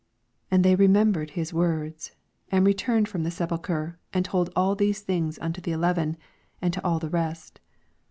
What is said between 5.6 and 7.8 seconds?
the eleven, and to all the rest.